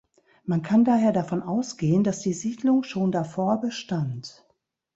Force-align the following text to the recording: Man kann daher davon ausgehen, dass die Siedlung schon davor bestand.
Man 0.45 0.63
kann 0.63 0.83
daher 0.83 1.13
davon 1.13 1.43
ausgehen, 1.43 2.03
dass 2.03 2.21
die 2.21 2.33
Siedlung 2.33 2.81
schon 2.81 3.11
davor 3.11 3.61
bestand. 3.61 4.47